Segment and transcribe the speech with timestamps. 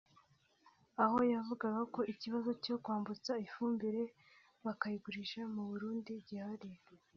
[1.03, 4.03] aho avuga ko ikibazo cyo kwambutsa ifumbire
[4.65, 6.69] bakayigurisha mu Burundi gihari